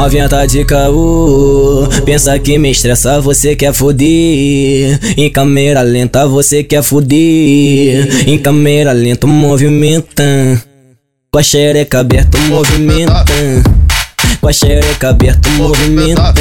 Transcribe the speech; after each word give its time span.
Novinha 0.00 0.30
tá 0.30 0.46
de 0.46 0.64
caô, 0.64 1.86
pensa 2.06 2.38
que 2.38 2.56
me 2.56 2.70
estressa, 2.70 3.20
você 3.20 3.54
quer 3.54 3.74
foder. 3.74 4.98
Em 5.14 5.28
câmera 5.30 5.82
lenta, 5.82 6.26
você 6.26 6.64
quer 6.64 6.82
foder. 6.82 8.26
Em 8.26 8.38
câmera 8.38 8.92
lenta, 8.92 9.26
movimenta. 9.26 10.24
Com 11.30 11.38
a 11.38 11.42
xereca 11.42 12.00
aberta, 12.00 12.38
movimenta. 12.48 13.24
Com 14.40 14.48
a 14.48 14.52
xereca 14.54 15.10
aberta, 15.10 15.50
movimenta. 15.50 16.32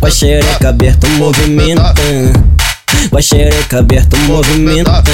Com 0.00 0.06
a 0.06 0.10
xereca 0.10 0.70
aberta, 0.70 1.06
movimenta. 1.06 1.94
Com 3.10 3.16
a 3.16 3.22
xereca 3.22 3.78
aberta, 3.78 4.16
movimenta. 4.26 5.04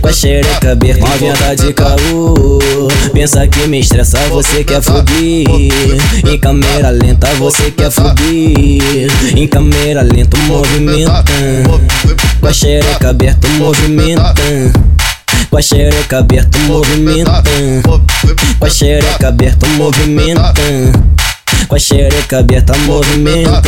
Com 0.00 0.08
a 0.08 0.12
xereca 0.14 0.72
aberta, 0.72 1.06
novinha 1.06 1.34
tá 1.34 1.54
de 1.54 1.74
caô. 1.74 2.81
Pensa 3.22 3.46
que 3.46 3.68
me 3.68 3.78
estressa, 3.78 4.18
você 4.30 4.64
quer 4.64 4.82
foder. 4.82 5.46
Em 6.28 6.38
câmera 6.40 6.90
lenta, 6.90 7.28
você 7.34 7.70
quer 7.70 7.88
foder. 7.88 8.18
Em 9.36 9.46
câmera 9.46 10.02
lenta, 10.02 10.36
movimenta. 10.38 11.22
Com 12.40 12.48
a 12.48 12.52
xereca 12.52 13.10
aberta, 13.10 13.46
movimenta. 13.46 14.34
Com 15.48 15.56
a 15.56 15.62
xereca 15.62 16.18
aberta, 16.18 16.58
movimenta. 16.66 17.44
Com 18.58 18.66
a 18.66 18.68
xereca 18.68 19.28
aberta, 19.28 19.68
movimenta. 19.68 20.54
Com 21.68 21.76
a 21.76 21.78
xereca 21.78 22.38
aberta, 22.40 22.76
movimenta. 22.78 23.62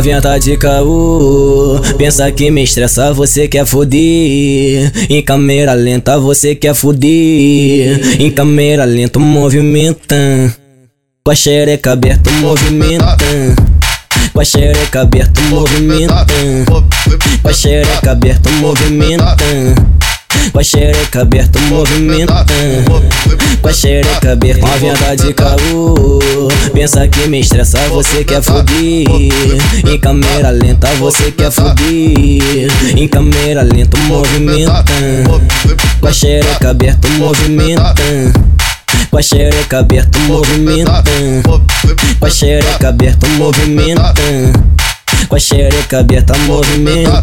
Novinha 0.00 0.22
tá 0.22 0.38
de 0.38 0.56
caô, 0.56 1.78
pensa 1.98 2.32
que 2.32 2.50
me 2.50 2.64
estressa, 2.64 3.12
você 3.12 3.46
quer 3.46 3.66
foder. 3.66 4.90
Em 5.10 5.22
câmera 5.22 5.74
lenta, 5.74 6.18
você 6.18 6.54
quer 6.54 6.74
foder. 6.74 8.18
Em 8.18 8.30
câmera 8.30 8.86
lenta, 8.86 9.18
movimenta. 9.18 10.16
Com 11.22 11.30
a 11.30 11.34
xereca 11.34 11.92
aberta, 11.92 12.30
movimenta. 12.30 13.14
Com 14.32 14.40
a 14.40 14.44
xereca 14.44 15.02
aberta, 15.02 15.38
movimenta. 15.50 16.26
Com 17.42 17.48
a 17.50 17.52
xereca 17.52 18.12
aberta, 18.12 18.50
movimenta. 18.52 19.36
Com 20.50 20.58
a 20.58 20.64
xereca 20.64 21.20
aberta, 21.20 21.60
movimenta. 21.60 22.46
Com 23.60 23.68
a 23.68 23.72
xereca 23.74 24.32
aberta, 24.32 24.66
novinha 24.66 24.94
tá 24.94 25.14
de 25.14 25.34
caô. 25.34 26.49
Pensa 26.80 27.06
que 27.08 27.28
me 27.28 27.40
estressa, 27.40 27.78
você 27.90 28.24
quer 28.24 28.40
foder. 28.40 29.04
Em 29.86 30.00
câmera 30.00 30.48
lenta, 30.48 30.88
você 30.94 31.30
quer 31.30 31.50
foder. 31.50 32.70
Em 32.96 33.06
câmera 33.06 33.60
lenta, 33.60 33.98
movimenta. 33.98 34.82
Com 36.00 36.06
a 36.08 36.10
xereca 36.10 36.70
aberta, 36.70 37.06
movimenta. 37.18 37.94
Com 39.10 39.18
a 39.18 39.22
xereca 39.22 39.80
aberta, 39.80 40.18
movimenta. 40.20 41.04
Com 42.18 42.26
a 42.26 42.30
xereca 42.30 42.88
aberta, 42.88 43.28
movimenta. 43.28 44.14
Com 45.28 45.36
a 45.36 45.38
xereca 45.38 45.98
aberta, 45.98 46.32
movimenta. 46.46 47.22